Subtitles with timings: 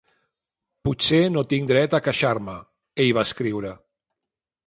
[0.87, 2.57] "Potser no tinc dret a queixar-me",
[3.05, 3.77] ell va escriure.